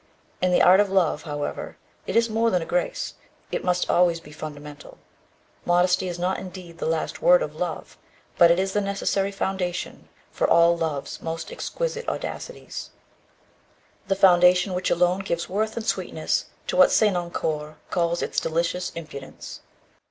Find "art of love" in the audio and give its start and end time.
0.63-1.21